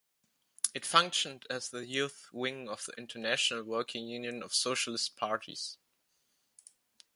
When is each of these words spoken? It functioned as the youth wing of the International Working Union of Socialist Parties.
It 0.73 0.83
functioned 0.83 1.45
as 1.47 1.69
the 1.69 1.85
youth 1.85 2.27
wing 2.33 2.67
of 2.67 2.85
the 2.85 2.93
International 2.97 3.63
Working 3.63 4.07
Union 4.07 4.41
of 4.41 4.51
Socialist 4.51 5.15
Parties. 5.15 5.77